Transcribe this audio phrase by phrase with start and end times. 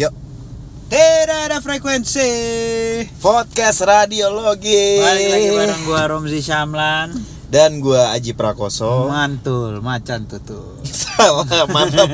[0.00, 0.16] Yuk,
[0.88, 2.24] Tidak ada frekuensi.
[3.20, 4.96] podcast radiologi.
[4.96, 7.12] Balik lagi bareng gua Romzi Syamlan.
[7.52, 9.12] Dan gua Aji Prakoso.
[9.12, 10.80] Mantul, macan tuh.
[10.88, 12.08] Salah, mantap.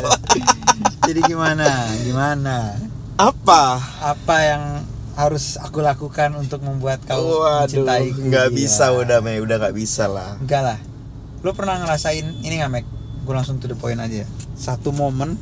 [1.06, 1.94] Jadi gimana?
[2.02, 2.74] Gimana?
[3.14, 3.78] Apa?
[4.02, 4.82] Apa yang
[5.14, 10.10] harus aku lakukan untuk membuat kau Waduh, mencintai nggak bisa udah Mei, udah nggak bisa
[10.10, 10.34] lah.
[10.42, 10.78] Enggak lah.
[11.46, 12.86] Lo pernah ngerasain ini nggak Mek?
[13.22, 14.26] Gue langsung to the point aja.
[14.58, 15.38] Satu momen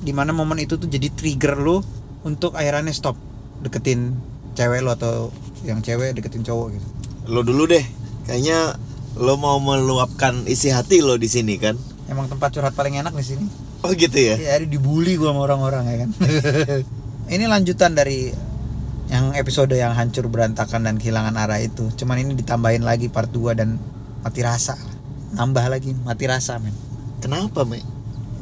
[0.00, 1.80] di mana momen itu tuh jadi trigger lo
[2.22, 3.16] untuk akhirnya stop
[3.64, 4.16] deketin
[4.52, 5.32] cewek lo atau
[5.64, 6.86] yang cewek deketin cowok gitu.
[7.28, 7.84] Lo dulu deh.
[8.28, 8.76] Kayaknya
[9.16, 11.76] lo mau meluapkan isi hati lo di sini kan?
[12.10, 13.46] Emang tempat curhat paling enak di sini.
[13.80, 14.36] Oh gitu ya.
[14.36, 16.10] Ya, dibully gua sama orang-orang ya kan.
[17.34, 18.28] ini lanjutan dari
[19.10, 21.90] yang episode yang hancur berantakan dan kehilangan arah itu.
[21.98, 23.80] Cuman ini ditambahin lagi part 2 dan
[24.22, 24.78] mati rasa.
[25.34, 26.74] Nambah lagi mati rasa, men.
[27.18, 27.82] Kenapa Mei?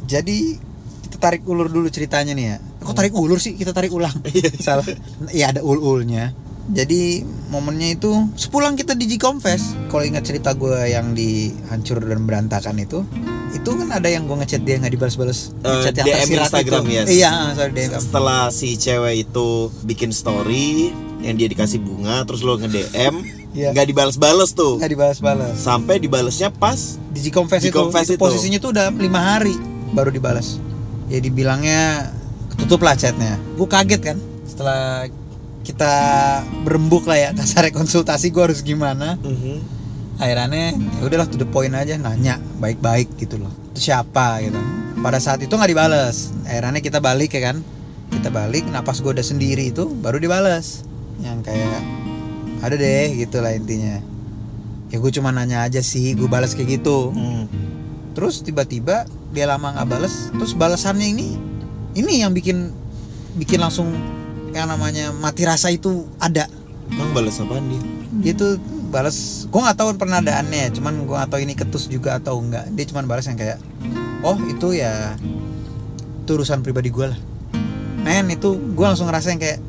[0.08, 0.67] Jadi
[1.08, 2.56] kita tarik ulur dulu ceritanya nih ya.
[2.78, 3.56] Kok tarik ulur sih?
[3.56, 4.12] Kita tarik ulang.
[4.60, 4.84] Salah.
[5.28, 6.36] Iya ada ul-ulnya.
[6.68, 12.28] Jadi momennya itu sepulang kita di G-Confess Kalau ingat cerita gue yang di hancur dan
[12.28, 13.08] berantakan itu
[13.56, 16.92] Itu kan ada yang gue ngechat dia nggak dibalas-balas Eh, Ngechat yang DM Instagram, itu.
[16.92, 17.06] yes.
[17.08, 19.48] Iya sorry DM Setelah si cewek itu
[19.80, 20.92] bikin story
[21.24, 23.14] yang dia dikasih bunga, terus lo nge DM,
[23.50, 23.72] Iya.
[23.72, 24.76] nggak dibales-bales tuh.
[24.76, 27.72] Nggak dibalas-balas Sampai dibalesnya pas Di itu, G-Confess itu
[28.12, 28.20] itu.
[28.20, 29.56] posisinya tuh udah lima hari
[29.88, 30.60] baru dibalas
[31.08, 32.12] Ya dibilangnya
[32.52, 33.40] ketutup lah chatnya.
[33.56, 35.08] Gue kaget kan setelah
[35.64, 35.94] kita
[36.64, 39.16] berembuk lah ya kasarnya konsultasi gue harus gimana.
[39.20, 39.80] Mhm.
[40.18, 43.54] akhirnya ya udahlah to the point aja nanya baik-baik gitu loh.
[43.70, 44.42] Itu siapa?
[44.42, 44.58] gitu.
[44.98, 46.34] Pada saat itu nggak dibales.
[46.42, 47.62] Akhirnya kita balik ya kan.
[48.10, 50.82] Kita balik nah pas gue udah sendiri itu baru dibales.
[51.22, 51.80] Yang kayak
[52.66, 54.02] ada deh gitu lah intinya.
[54.90, 57.14] Ya gue cuma nanya aja sih gue balas kayak gitu.
[57.14, 57.46] Hmm.
[58.18, 60.34] Terus tiba-tiba dia lama nggak bales.
[60.34, 61.38] Terus balasannya ini
[61.94, 62.74] ini yang bikin
[63.38, 63.94] bikin langsung
[64.50, 66.50] yang namanya mati rasa itu ada.
[66.90, 67.78] Emang balas apaan dia?
[68.18, 68.58] dia tuh
[68.90, 72.88] balas gue nggak tahu penadaannya cuman gue nggak tahu ini ketus juga atau enggak dia
[72.88, 73.60] cuman balas yang kayak
[74.24, 75.12] oh itu ya
[76.24, 77.20] itu urusan pribadi gue lah.
[78.02, 79.62] Men itu gue langsung ngerasain kayak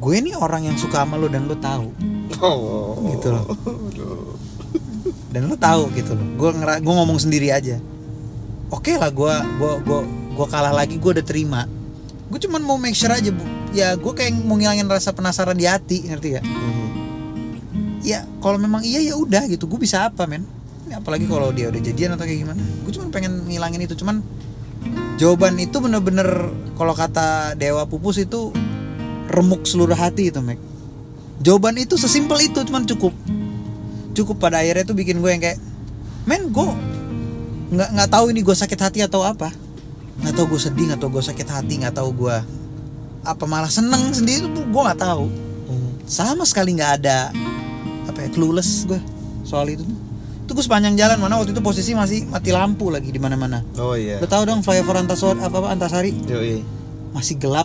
[0.00, 1.92] gue ini orang yang suka sama lo dan lo tahu.
[2.42, 2.96] Oh.
[3.12, 3.46] gitu loh
[5.32, 6.26] dan lo tahu gitu loh.
[6.36, 7.80] Gue gue ngomong sendiri aja.
[8.68, 10.00] Oke lah gue gue gue
[10.36, 11.64] gue kalah lagi gue udah terima.
[12.28, 13.42] Gue cuman mau make sure aja bu.
[13.72, 16.88] Ya gue kayak mau ngilangin rasa penasaran di hati ngerti Mhm.
[18.02, 19.64] ya kalau memang iya ya udah gitu.
[19.64, 20.44] Gue bisa apa men?
[20.88, 22.60] Ini apalagi kalau dia udah jadian atau kayak gimana.
[22.84, 23.96] Gue cuma pengen ngilangin itu.
[23.96, 24.20] Cuman
[25.16, 28.52] jawaban itu bener-bener kalau kata dewa pupus itu
[29.32, 30.60] remuk seluruh hati itu Mek.
[31.40, 33.10] Jawaban itu sesimpel itu cuman cukup
[34.12, 35.58] cukup pada akhirnya itu bikin gue yang kayak
[36.28, 36.68] men gue
[37.72, 39.48] nggak nggak tahu ini gue sakit hati atau apa.
[40.20, 42.36] Nggak tahu gue sedih nggak tahu gue sakit hati nggak tahu gue
[43.22, 45.26] apa malah seneng sendiri tuh gue nggak tahu.
[45.72, 45.90] Mhm.
[46.04, 47.32] sama sekali nggak ada
[48.04, 49.00] apa ya clueless gue
[49.42, 49.82] soal itu.
[49.82, 49.96] Tuh
[50.42, 53.64] itu gue sepanjang jalan mana waktu itu posisi masih mati lampu lagi di mana mana
[53.80, 54.20] Oh iya.
[54.20, 56.12] lo tau dong flyover antasari apa apa antasari?
[56.28, 56.60] Yoi.
[57.16, 57.64] masih gelap.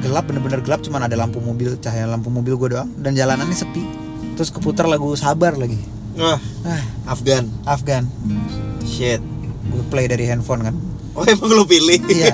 [0.00, 3.99] Gelap bener-bener gelap cuman ada lampu mobil cahaya lampu mobil gue doang dan jalanannya sepi
[4.40, 5.76] terus keputar lagu sabar lagi.
[6.16, 7.12] Wah, ah.
[7.12, 7.44] Afgan.
[7.68, 8.08] Afgan.
[8.88, 9.20] Shit.
[9.68, 10.72] gue play dari handphone kan?
[11.12, 12.00] Oh emang lu pilih?
[12.08, 12.32] iya.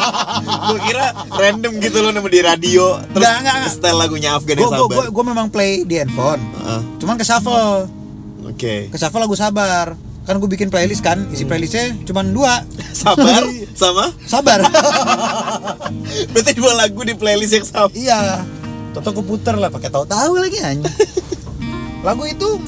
[0.72, 3.72] Gue kira random gitu lo nemu di radio Terus Nggak, nggak, nggak.
[3.74, 5.06] setel lagunya Afgan gue yang gue sabar.
[5.12, 6.40] gue memang play di handphone.
[6.64, 7.90] Ah, cuman ke shuffle
[8.48, 8.88] Oke.
[8.88, 9.92] Ke shuffle lagu sabar.
[10.24, 11.28] Kan gue bikin playlist kan?
[11.28, 12.64] Isi playlistnya cuman dua.
[13.04, 13.44] Sabar?
[13.76, 14.08] Sama?
[14.24, 14.64] Sabar.
[16.32, 17.92] Berarti dua lagu di playlist yang sama.
[17.92, 18.40] Iya.
[18.96, 21.33] Toto aku puter lah pakai tahu-tahu lagi anjing
[22.04, 22.60] lagu itu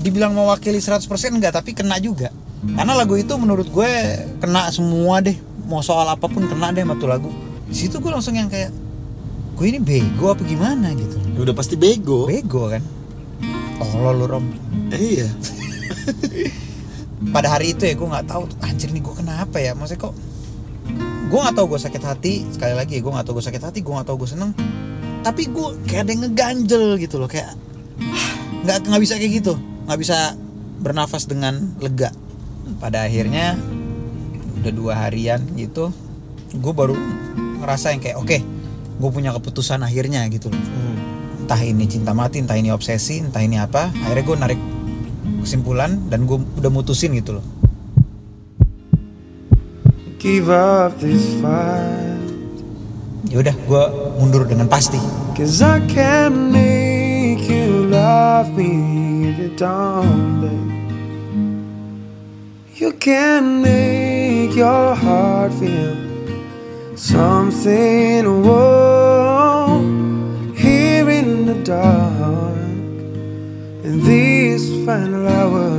[0.00, 1.04] dibilang mewakili 100%
[1.36, 2.32] enggak tapi kena juga.
[2.64, 3.90] Karena lagu itu menurut gue
[4.40, 5.36] kena semua deh.
[5.68, 7.30] Mau soal apa pun kena deh sama tuh lagu.
[7.68, 8.72] Di situ gue langsung yang kayak
[9.54, 10.96] gue ini bego apa gimana?
[10.96, 11.20] gitu.
[11.38, 12.24] Udah pasti bego.
[12.24, 12.82] Bego kan?
[13.78, 14.48] Oh lu rom.
[14.90, 15.28] Eh, Iya.
[17.34, 19.76] Pada hari itu ya gue nggak tahu anjir nih gue kenapa ya?
[19.76, 20.14] Maksudnya kok
[21.28, 22.34] gue nggak tahu gue sakit hati.
[22.48, 24.50] Sekali lagi ya gue nggak tahu gue sakit hati gue nggak tahu gue seneng.
[25.20, 27.52] Tapi gue kayak ada yang ngeganjel gitu loh kayak
[28.64, 29.54] nggak nggak bisa kayak gitu.
[29.86, 30.18] Nggak bisa
[30.78, 32.14] bernafas dengan lega.
[32.78, 33.58] Pada akhirnya
[34.58, 35.94] udah dua harian gitu
[36.54, 36.96] gue baru
[37.62, 38.38] ngerasa yang kayak oke
[38.98, 40.58] gue punya keputusan akhirnya gitu loh.
[40.58, 40.96] Hmm.
[41.44, 44.60] entah ini cinta mati entah ini obsesi entah ini apa akhirnya gue narik
[45.44, 47.46] kesimpulan dan gue udah mutusin gitu loh.
[50.18, 52.18] Give up this fight.
[53.30, 53.82] ya udah gue
[54.18, 54.98] mundur dengan pasti.
[55.38, 56.77] Cause I can make you
[57.98, 58.72] love me
[59.28, 60.72] if you don't, babe.
[62.80, 65.96] You can make your heart feel
[66.96, 69.86] something warm
[70.64, 72.56] here in the dark.
[73.88, 75.70] In this final hour,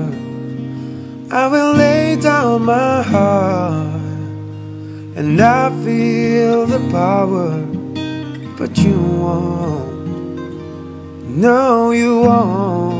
[1.42, 4.02] I will lay down my heart,
[5.20, 7.52] and I feel the power,
[8.60, 9.89] but you won't.
[11.30, 12.98] No, you won't.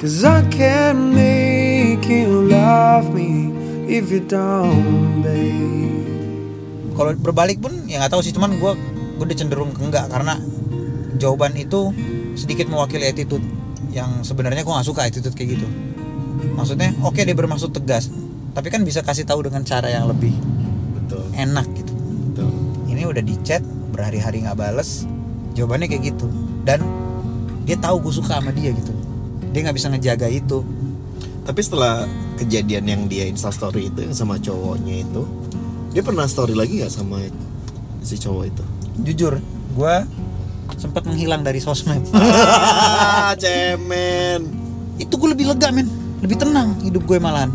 [0.00, 3.52] Cause I can't make you love me
[3.86, 5.72] if you don't, babe.
[6.96, 8.72] kalau berbalik pun ya nggak tahu sih cuman gue
[9.18, 10.38] gue udah cenderung ke enggak karena
[11.16, 11.92] jawaban itu
[12.36, 13.44] sedikit mewakili attitude
[13.92, 15.68] yang sebenarnya gue nggak suka attitude kayak gitu
[16.56, 18.12] maksudnya oke dia bermaksud tegas
[18.52, 20.32] tapi kan bisa kasih tahu dengan cara yang lebih
[20.96, 21.92] betul enak gitu
[22.30, 22.48] betul
[22.88, 25.08] ini udah di chat berhari-hari nggak bales
[25.56, 26.28] jawabannya kayak gitu
[26.62, 26.82] dan
[27.62, 28.92] dia tahu gue suka sama dia gitu.
[29.54, 30.64] Dia nggak bisa ngejaga itu.
[31.42, 32.06] Tapi setelah
[32.38, 35.22] kejadian yang dia instastory itu yang sama cowoknya itu
[35.92, 37.22] dia pernah story lagi nggak sama
[38.02, 38.64] si cowok itu?
[39.02, 39.38] Jujur
[39.74, 39.94] gue
[40.78, 42.02] sempat menghilang dari sosmed.
[43.12, 44.46] Ah cemen.
[44.98, 45.86] Itu gue lebih lega men.
[46.22, 47.50] Lebih tenang hidup gue malahan.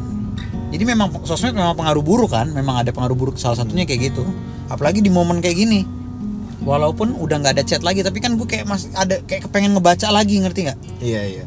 [0.67, 2.51] Jadi memang sosmed memang pengaruh buruk kan?
[2.51, 4.23] Memang ada pengaruh buruk salah satunya kayak gitu.
[4.67, 5.96] Apalagi di momen kayak gini
[6.67, 10.11] walaupun udah nggak ada chat lagi tapi kan gue kayak masih ada kayak kepengen ngebaca
[10.11, 10.79] lagi ngerti nggak?
[10.99, 11.45] Iya iya.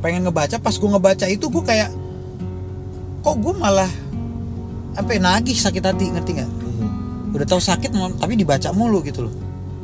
[0.00, 1.92] Pengen ngebaca pas gue ngebaca itu gue kayak
[3.20, 3.92] kok gue malah
[4.96, 6.50] apa ya, nagih sakit hati ngerti nggak?
[6.50, 6.88] Mhm.
[7.36, 9.34] udah tahu sakit tapi dibaca mulu gitu loh.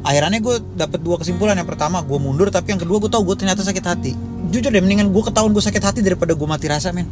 [0.01, 1.53] Akhirnya gue dapet dua kesimpulan.
[1.61, 4.17] Yang pertama gue mundur tapi yang kedua gue tahu gue ternyata sakit hati.
[4.49, 7.05] Jujur deh mendingan gue ketahuan gue sakit hati daripada gue mati rasa men.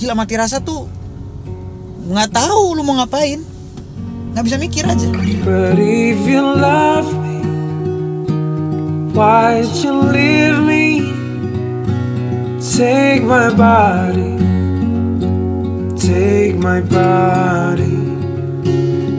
[0.00, 0.88] Gila mati rasa tuh
[2.08, 3.57] nggak tahu lu mau ngapain
[4.32, 5.08] nggak bisa mikir aja.
[5.46, 7.38] But if you love me,
[9.12, 10.86] why'd you leave me?
[12.78, 14.38] Take my body,
[15.98, 17.98] take my body,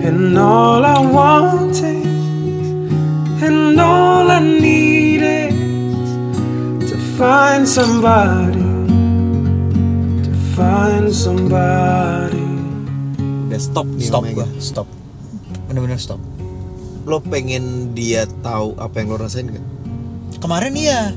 [0.04, 8.64] and all I want is, and all I need is to find somebody,
[10.24, 12.50] to find somebody.
[13.50, 14.99] udah stop nih stop gue stop
[15.70, 16.18] bener-bener stop.
[17.06, 19.66] Lo pengen dia tahu apa yang lo rasain gak?
[20.40, 21.12] kemarin iya.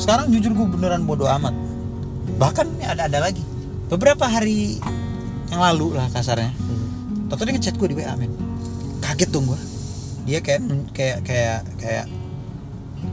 [0.00, 1.52] Sekarang jujur gue beneran bodoh amat.
[2.40, 3.44] Bahkan ini ada ada lagi.
[3.92, 4.80] Beberapa hari
[5.52, 6.50] yang lalu lah kasarnya.
[7.28, 8.32] Toto dia ngechat gue di WA men.
[9.04, 9.60] Kaget dong gue
[10.30, 10.62] dia kayak
[10.92, 12.06] kayak kayak kayak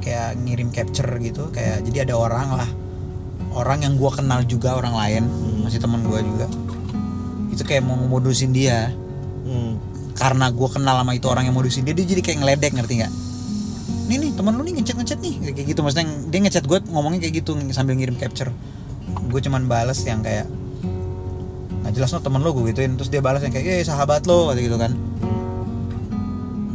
[0.03, 1.49] kayak ngirim capture gitu.
[1.49, 2.69] Kayak jadi ada orang lah.
[3.55, 5.23] Orang yang gue kenal juga orang lain.
[5.63, 6.47] Masih teman gue juga.
[7.49, 8.91] Itu kayak mau modusin dia.
[9.47, 9.79] Hmm.
[10.17, 13.13] Karena gue kenal sama itu orang yang modusin dia dia jadi kayak ngeledek ngerti nggak?
[14.09, 15.53] Nih nih teman lu nih ngechat ngechat nih.
[15.53, 18.49] Kayak gitu maksudnya dia ngechat gue ngomongnya kayak gitu sambil ngirim capture.
[19.29, 20.49] Gue cuman bales yang kayak
[21.85, 22.97] nggak jelas no temen lu gue gituin.
[22.97, 24.91] Terus dia balas yang kayak eh sahabat lo kata gitu kan.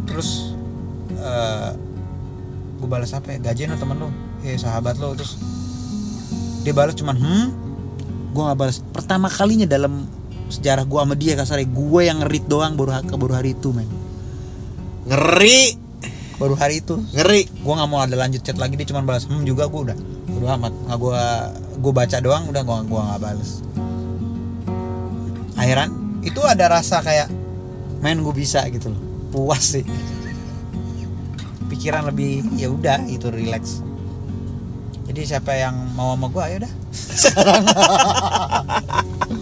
[0.06, 0.54] Terus
[1.18, 1.70] eh
[2.78, 3.38] gue balas apa ya?
[3.42, 4.08] Gajian lo temen lu.
[4.46, 5.34] Eh sahabat lo terus
[6.62, 7.46] dia balas cuman hmm?
[8.30, 10.06] Gue nggak balas pertama kalinya dalam
[10.52, 13.88] sejarah gue sama dia kasarnya gue yang ngerit doang baru baru hari itu men.
[15.08, 15.81] Ngeri.
[16.37, 17.00] Baru hari itu.
[17.16, 17.49] Ngeri.
[17.49, 19.99] Gue nggak mau ada lanjut chat lagi dia cuma balas hmm juga gue udah
[20.37, 20.72] udah amat.
[20.87, 21.22] Nggak gue
[21.82, 23.50] gue baca doang udah gue gua nggak balas
[25.62, 25.94] akhiran
[26.26, 27.31] itu ada rasa kayak
[28.02, 29.00] main gue bisa gitu loh.
[29.30, 29.87] Puas sih.
[31.71, 33.78] Pikiran lebih ya udah itu relax.
[35.06, 36.73] Jadi siapa yang mau sama gue ayo dah.
[36.92, 37.64] sekarang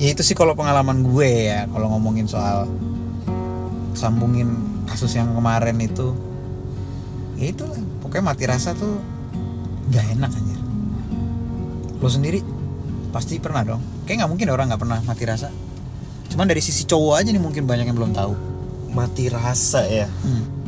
[0.00, 2.64] ya itu sih kalau pengalaman gue ya kalau ngomongin soal
[3.92, 4.56] sambungin
[4.88, 6.16] kasus yang kemarin itu
[7.36, 7.76] ya itulah.
[8.00, 8.96] Pokoknya mati rasa tuh
[9.92, 10.56] gak enak aja
[12.00, 12.40] lo sendiri
[13.12, 13.82] pasti pernah dong.
[14.08, 15.52] Kayak nggak mungkin orang nggak pernah mati rasa.
[16.32, 18.32] Cuman dari sisi cowok aja nih mungkin banyak yang belum tahu.
[18.96, 20.08] Mati rasa ya.
[20.08, 20.58] Hmm.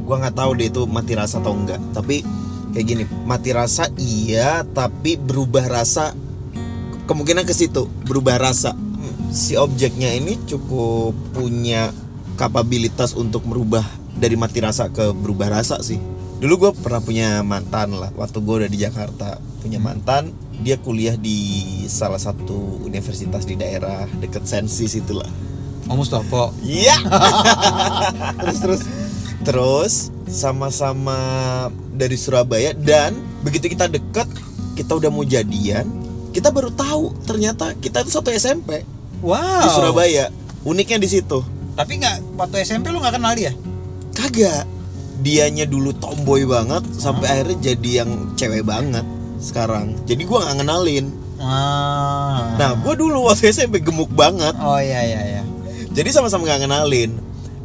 [0.00, 2.26] gua nggak tahu deh itu mati rasa atau enggak tapi
[2.74, 6.18] kayak gini mati rasa iya tapi berubah rasa
[7.10, 8.78] kemungkinan ke situ berubah rasa.
[9.34, 11.90] Si objeknya ini cukup punya
[12.38, 13.82] kapabilitas untuk merubah
[14.14, 15.98] dari mati rasa ke berubah rasa sih.
[16.38, 20.30] Dulu gue pernah punya mantan lah waktu gue udah di Jakarta punya mantan
[20.62, 25.28] dia kuliah di salah satu universitas di daerah deket Sensi situlah
[25.90, 26.96] oh Mustopo Iya.
[28.40, 28.82] terus terus.
[29.40, 29.94] Terus
[30.28, 31.16] sama-sama
[31.96, 34.28] dari Surabaya dan begitu kita deket
[34.76, 35.88] kita udah mau jadian
[36.40, 38.82] kita baru tahu ternyata kita itu satu SMP
[39.20, 41.40] wow di Surabaya uniknya di situ.
[41.76, 43.52] Tapi nggak waktu SMP lu nggak kenal dia?
[44.12, 44.68] Kagak.
[45.20, 49.04] Dianya dulu tomboy banget sampai akhirnya jadi yang cewek banget
[49.40, 49.92] sekarang.
[50.08, 51.06] Jadi gua nggak ngenalin.
[51.40, 52.52] Ah.
[52.60, 54.52] nah gua dulu waktu SMP gemuk banget.
[54.60, 55.42] Oh iya iya iya.
[55.92, 57.12] Jadi sama-sama nggak kenalin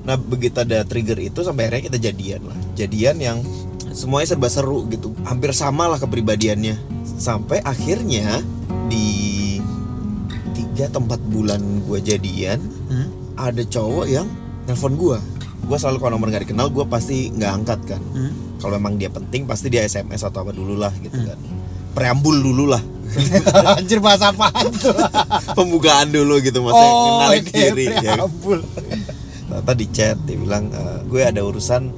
[0.06, 2.60] nah begitu ada trigger itu sampai akhirnya kita jadian lah.
[2.78, 3.38] Jadian yang
[3.92, 5.12] semuanya serba seru gitu.
[5.28, 6.78] Hampir sama lah kepribadiannya.
[7.16, 8.44] Sampai akhirnya
[8.86, 9.58] di
[10.52, 13.10] tiga tempat bulan gue jadian Hmm?
[13.36, 14.30] ada cowok yang
[14.64, 15.18] nelpon gue
[15.66, 18.32] gue selalu kalau nomor nggak dikenal gue pasti nggak angkat kan Hmm?
[18.58, 21.38] kalau memang dia penting pasti dia sms atau apa dulu lah gitu kan
[21.92, 22.84] preambul dulu lah
[23.78, 24.92] Anjir bahasa tuh?
[25.58, 28.12] pembukaan dulu gitu maksudnya kenalin oke, diri ya.
[28.12, 28.60] preambul.
[29.46, 31.94] Ternyata di chat dia bilang "E, gue ada urusan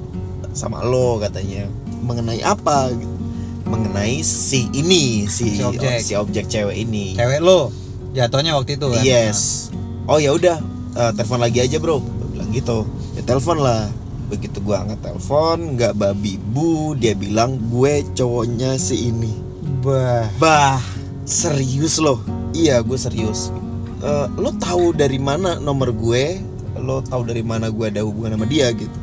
[0.52, 1.66] sama lo katanya
[1.98, 3.17] mengenai apa gitu.
[3.64, 5.98] Mengenai si ini si Si objek.
[6.00, 7.14] si objek cewek ini.
[7.14, 7.70] Cewek lo
[8.12, 9.02] jatuhnya waktu itu kan?
[9.02, 9.68] yes.
[10.06, 10.58] Oh ya udah
[10.94, 11.98] eh, telepon lagi aja bro.
[11.98, 12.86] Gue bilang gitu.
[13.14, 13.88] Ya telepon lah.
[14.28, 19.32] Begitu gue angkat telepon nggak babi bu dia bilang gue cowoknya si ini.
[19.78, 20.26] Bah.
[20.36, 20.80] bah
[21.22, 23.52] serius loh iya gue serius.
[23.98, 26.40] Eh, lo tahu dari mana nomor gue?
[26.78, 28.94] Lo tahu dari mana gue ada hubungan sama dia gitu.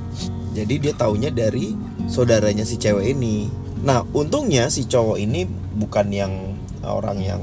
[0.56, 1.76] Jadi dia taunya dari
[2.08, 3.50] saudaranya si cewek ini
[3.86, 6.34] nah untungnya si cowok ini bukan yang
[6.82, 7.42] orang yang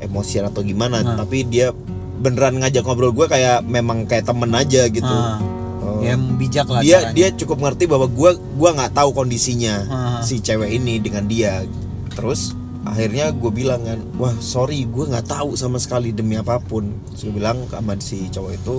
[0.00, 1.14] emosian atau gimana Nah.
[1.14, 1.70] tapi dia
[2.16, 5.36] beneran ngajak ngobrol gue kayak memang kayak temen aja gitu Ah.
[5.82, 5.98] Oh.
[5.98, 7.12] Yang bijak lah dia caranya.
[7.12, 10.20] dia cukup ngerti bahwa gua gua nggak tahu kondisinya Ah.
[10.20, 11.66] si cewek ini dengan dia
[12.10, 16.82] terus akhirnya gue bilang kan wah sorry gue nggak tahu sama sekali demi apa pun
[17.08, 18.76] terus gue bilang sama si cowok itu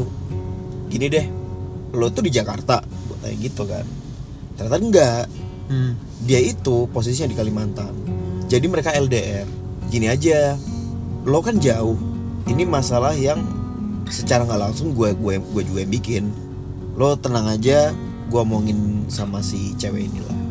[0.89, 1.25] gini deh
[1.93, 3.86] lo tuh di Jakarta gue tanya gitu kan
[4.53, 5.24] ternyata enggak
[5.63, 5.96] Hmm.
[6.27, 7.93] dia itu posisinya di Kalimantan.
[8.51, 9.48] Jadi mereka LDR
[9.88, 10.60] gini aja.
[11.24, 11.96] Lo kan jauh.
[12.43, 13.39] Ini masalah yang
[14.12, 16.24] secara nggak langsung gue gue gue juga yang bikin.
[17.00, 17.96] Lo tenang aja.
[18.27, 20.43] Gue omongin sama si cewek ini lah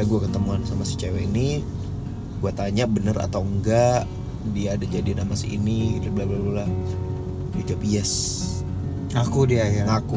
[0.00, 1.60] ada gue ketemuan sama si cewek ini.
[2.40, 4.08] Gue tanya bener atau enggak.
[4.56, 6.66] Dia ada jadi nama si ini bla bla bla
[7.52, 8.12] dia jawab yes.
[9.12, 9.84] Aku dia ya.
[9.84, 10.16] ngaku.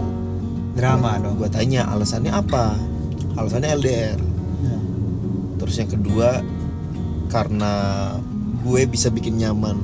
[0.79, 1.36] Drama dong.
[1.36, 2.79] gue tanya alasannya apa?
[3.36, 4.19] Alasannya LDR.
[5.60, 6.41] Terus yang kedua
[7.29, 7.74] karena
[8.63, 9.77] gue bisa bikin nyaman.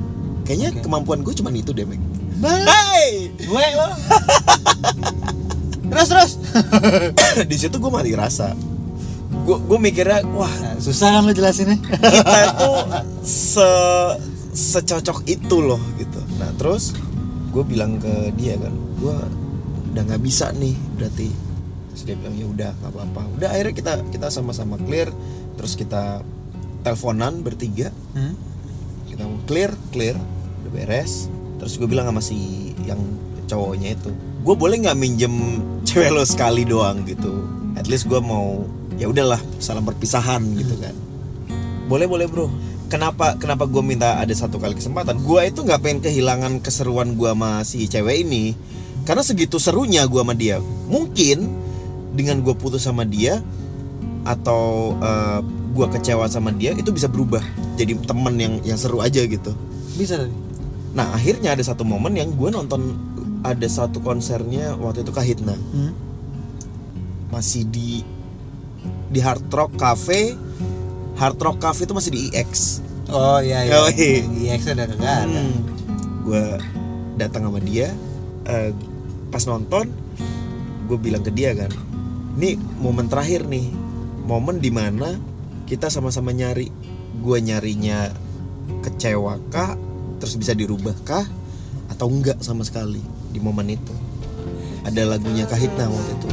[0.46, 0.82] Kayaknya Oke.
[0.86, 1.86] kemampuan gue cuman itu deh.
[2.40, 2.56] Bah.
[2.64, 3.30] Hey!
[3.44, 3.88] Gue lo.
[5.90, 6.30] terus terus.
[7.50, 8.54] di situ gue mati rasa.
[9.46, 11.78] Gue gue mikirnya wah Nah, susah kan lo jelasinnya?
[11.80, 12.72] kita itu
[13.22, 13.68] se
[14.50, 16.18] secocok itu loh gitu.
[16.38, 16.94] Nah terus
[17.50, 19.16] gue bilang ke dia kan, gue
[19.90, 21.49] udah nggak bisa nih berarti.
[22.00, 23.22] Terus dia bilang ya udah nggak apa-apa.
[23.36, 25.12] Udah akhirnya kita kita sama-sama clear.
[25.60, 26.24] Terus kita
[26.80, 27.92] teleponan bertiga.
[28.16, 28.50] Hmm?
[29.20, 30.16] kita mau clear clear
[30.64, 31.28] udah beres
[31.60, 32.96] terus gue bilang sama si yang
[33.44, 37.44] cowoknya itu gue boleh nggak minjem cewek lo sekali doang gitu
[37.76, 38.64] at least gue mau
[38.96, 40.96] ya udahlah salam perpisahan gitu kan
[41.84, 42.48] boleh boleh bro
[42.88, 47.28] kenapa kenapa gue minta ada satu kali kesempatan gue itu nggak pengen kehilangan keseruan gue
[47.28, 48.56] sama si cewek ini
[49.04, 51.50] karena segitu serunya gue sama dia mungkin
[52.10, 53.38] dengan gue putus sama dia
[54.22, 55.40] atau eh,
[55.70, 57.40] gue kecewa sama dia itu bisa berubah
[57.74, 59.54] jadi temen yang yang seru aja gitu
[59.94, 60.34] Bisa tadi.
[60.90, 62.98] nah akhirnya ada satu momen yang gue nonton
[63.40, 65.92] ada satu konsernya waktu itu Kahitna Hmm?
[67.30, 68.02] masih di
[69.08, 70.34] di Hard Rock Cafe
[71.14, 73.74] Hard Rock Cafe itu masih di EX Oh iya iya.
[73.74, 74.22] Yoi.
[74.38, 75.42] Iya, X udah kagak ada.
[76.20, 76.44] gue
[77.16, 77.90] datang sama dia
[78.44, 78.70] eh,
[79.28, 79.86] pas nonton
[80.86, 81.70] gue bilang ke dia kan
[82.38, 83.66] ini momen terakhir nih.
[84.26, 85.18] Momen di mana
[85.66, 86.70] kita sama-sama nyari.
[87.20, 88.10] Gue nyarinya
[88.84, 89.74] kecewa kah?
[90.22, 91.26] Terus bisa dirubah kah?
[91.90, 93.02] Atau enggak sama sekali
[93.34, 93.94] di momen itu?
[94.86, 96.28] Ada lagunya Kahitna waktu itu.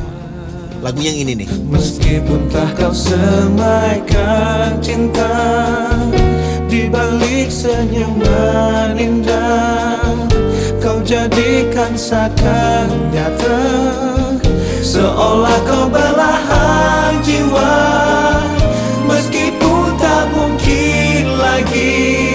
[0.85, 1.49] Lagu yang ini nih.
[1.73, 5.33] Meskipun tak kau semaikan cinta
[6.69, 10.05] Di balik senyuman indah
[10.77, 13.57] Kau jadikan seakan nyata
[14.97, 17.73] Seolah kau belahan jiwa
[19.05, 22.25] Meskipun tak mungkin lagi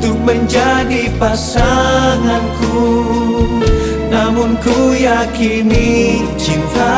[0.00, 2.80] Untuk menjadi pasanganku.
[4.08, 6.96] Namun ku yakini cinta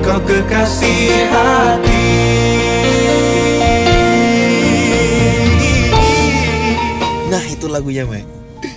[0.00, 2.08] Kau kekasih hati.
[7.28, 8.24] Nah itu lagunya Mek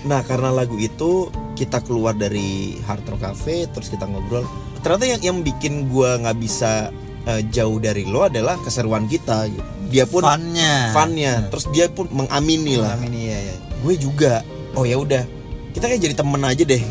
[0.09, 4.41] Nah karena lagu itu kita keluar dari Hard Rock Cafe terus kita ngobrol
[4.81, 6.89] Ternyata yang yang bikin gua nggak bisa
[7.29, 9.61] eh, jauh dari lo adalah keseruan kita gitu.
[9.89, 10.93] Dia pun Funnya.
[10.93, 13.55] funnya terus dia pun mengamini lah Amin iya iya.
[13.81, 14.45] gue juga
[14.77, 15.25] oh ya udah
[15.73, 16.83] kita kayak jadi temen aja deh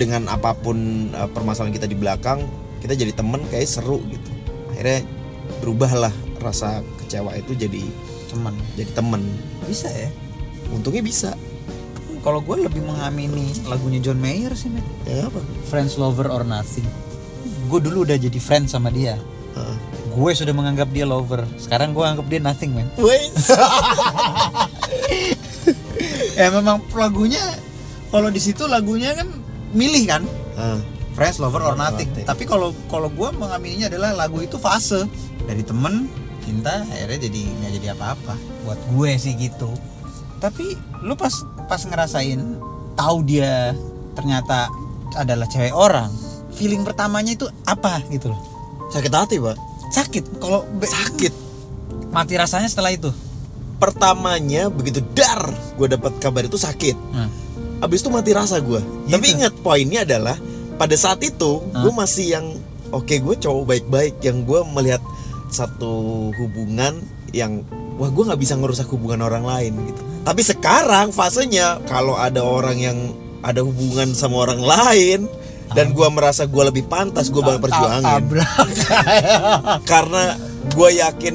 [0.00, 2.48] dengan apa pun uh, permasalahan kita di belakang
[2.80, 4.32] kita jadi temen kayak seru gitu
[4.72, 5.04] akhirnya
[5.60, 7.84] berubahlah rasa kecewa itu jadi
[8.32, 8.56] Teman.
[8.72, 9.20] jadi temen
[9.68, 10.08] Bisa ya?
[10.72, 11.36] untungnya bisa
[12.20, 15.40] kalau gue lebih mengamini lagunya John Mayer sih men Ya apa?
[15.66, 16.84] Friends Lover or Nothing
[17.70, 19.14] gue dulu udah jadi friends sama dia
[19.54, 19.76] Heeh.
[20.10, 23.46] gue sudah menganggap dia lover sekarang gue anggap dia nothing man Wes.
[26.38, 27.38] ya memang lagunya
[28.10, 29.28] kalau di situ lagunya kan
[29.70, 30.22] milih kan
[30.60, 30.76] Ah,
[31.16, 32.12] Friends, Lover or Nothing.
[32.12, 32.26] Nothing.
[32.28, 35.08] Tapi kalau kalau gue mengamininya adalah lagu itu fase
[35.48, 36.04] dari temen
[36.44, 38.34] cinta akhirnya jadi nggak jadi apa-apa.
[38.68, 39.72] Buat gue sih gitu.
[40.40, 41.32] Tapi lu pas
[41.68, 42.40] pas ngerasain
[42.96, 43.76] tahu dia
[44.16, 44.72] ternyata
[45.14, 46.10] adalah cewek orang,
[46.56, 48.40] feeling pertamanya itu apa gitu loh?
[48.90, 49.56] sakit hati, Pak.
[49.90, 50.24] Sakit.
[50.42, 51.32] Kalau Sakit.
[52.10, 53.10] mati rasanya setelah itu.
[53.78, 55.46] Pertamanya begitu dar
[55.78, 56.98] gue dapat kabar itu sakit.
[57.14, 57.30] Nah,
[57.80, 58.82] Abis itu mati rasa gue.
[58.82, 59.14] Gitu.
[59.14, 60.36] Tapi ingat poinnya adalah
[60.76, 62.46] pada saat itu gue masih yang
[62.90, 65.00] oke gue cowok baik-baik yang gue melihat
[65.48, 66.98] satu hubungan
[67.32, 67.62] yang
[67.96, 70.02] wah gue nggak bisa ngerusak hubungan orang lain gitu.
[70.20, 72.98] Tapi sekarang fasenya kalau ada orang yang
[73.40, 75.20] ada hubungan sama orang lain
[75.70, 78.26] dan gue merasa gue lebih pantas gue bakal perjuangin
[79.90, 80.36] karena
[80.68, 81.34] gue yakin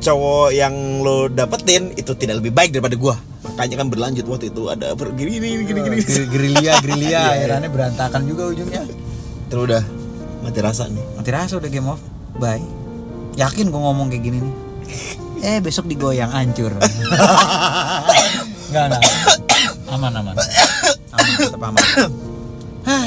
[0.00, 3.14] cowok yang lo dapetin itu tidak lebih baik daripada gue
[3.44, 7.44] makanya kan berlanjut waktu itu ada gini gini gini gini Geri- gerilya, gerilya, Iya, iya.
[7.54, 8.82] akhirnya berantakan juga ujungnya.
[9.46, 9.84] terus udah
[10.42, 12.00] mati rasa nih Mati rasa udah game off.
[12.34, 12.64] Bye.
[13.36, 14.54] Yakin gue ngomong kayak gini nih.
[15.40, 16.72] Eh besok digoyang hancur.
[18.74, 19.02] Enggak, enggak.
[19.86, 20.34] Aman, aman.
[21.14, 21.84] Aman, tetap aman.
[22.82, 23.06] Hah,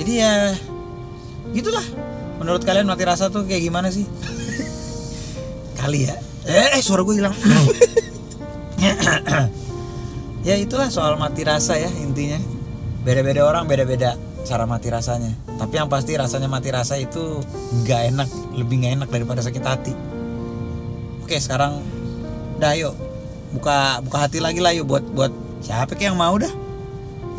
[0.00, 0.32] jadi ya
[1.52, 1.84] gitulah.
[2.40, 4.08] Menurut kalian mati rasa tuh kayak gimana sih?
[5.76, 6.16] Kali ya.
[6.48, 7.36] Eh, eh suara gue hilang.
[10.48, 12.40] ya itulah soal mati rasa ya intinya.
[13.04, 14.16] Beda-beda orang beda-beda
[14.48, 15.36] cara mati rasanya.
[15.60, 17.36] Tapi yang pasti rasanya mati rasa itu
[17.84, 19.92] nggak enak, lebih nggak enak daripada sakit hati.
[21.20, 21.84] Oke sekarang,
[22.56, 23.11] dah yuk
[23.52, 25.32] buka buka hati lagi lah yuk buat buat
[25.62, 26.50] siapa kayak yang mau dah.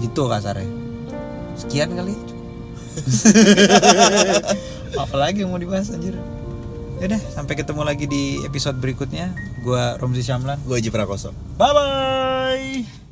[0.02, 0.70] Gitu kasarnya.
[1.60, 2.16] Sekian kali.
[5.04, 6.18] Apalagi yang mau dibahas anjir.
[7.02, 9.34] Yaudah, sampai ketemu lagi di episode berikutnya.
[9.66, 10.60] Gua Romzi Syamlan.
[10.68, 13.03] gue Haji Prakoso Bye bye.